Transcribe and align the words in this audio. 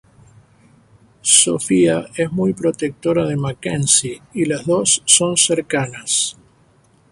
Sophie 1.21 2.05
es 2.17 2.31
muy 2.31 2.53
protectora 2.55 3.27
de 3.27 3.35
Mackenzie, 3.35 4.23
y 4.33 4.45
las 4.45 4.65
dos 4.65 5.03
son 5.05 5.37
cercanas. 5.37 6.35